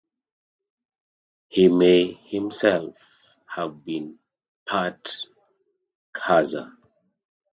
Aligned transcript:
He 1.49 1.67
may 1.67 2.13
himself 2.13 2.95
have 3.49 3.85
been 3.85 4.17
part 4.65 5.15
Khazar. 6.11 6.73